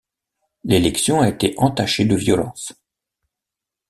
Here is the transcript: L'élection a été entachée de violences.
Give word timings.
L'élection 0.63 1.21
a 1.21 1.29
été 1.29 1.53
entachée 1.59 2.05
de 2.05 2.15
violences. 2.15 2.73